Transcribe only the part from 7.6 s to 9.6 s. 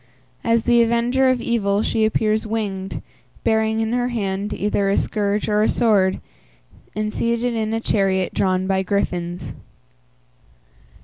a chariot drawn by griffins.